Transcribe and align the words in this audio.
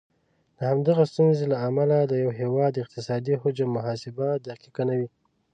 د 0.57 0.59
همدغه 0.71 1.03
ستونزې 1.11 1.45
له 1.51 1.57
امله 1.67 1.97
د 2.03 2.13
یو 2.23 2.29
هیواد 2.39 2.73
اقتصادي 2.83 3.35
حجم 3.41 3.69
محاسبه 3.77 4.27
دقیقه 4.49 4.83
نه 4.89 4.95
وي. 4.99 5.09